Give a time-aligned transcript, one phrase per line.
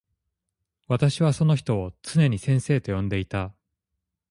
[0.87, 3.53] 私はその人をつねに先生と呼んでいた。